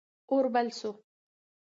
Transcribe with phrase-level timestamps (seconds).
[0.31, 0.91] اور بل سو.